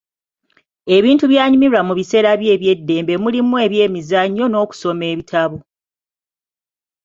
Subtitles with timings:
[0.95, 5.57] Ebintu by'anyumirwa mu biseera bye eby'eddembe mulimu ebyemizannyo n'okusoma ebitabo